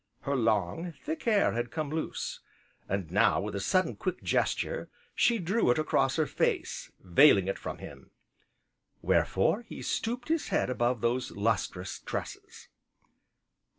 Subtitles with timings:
[0.21, 2.39] Her long, thick hair had come loose,
[2.89, 7.59] and now with a sudden, quick gesture, she drew it across her face, veiling it
[7.59, 8.09] from him;
[9.03, 12.67] wherefore, he stooped his head above those lustrous tresses.